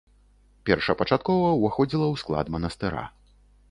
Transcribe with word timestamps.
Першапачаткова 0.69 1.53
ўваходзіла 1.59 2.05
ў 2.13 2.25
склад 2.25 2.45
манастыра. 2.57 3.03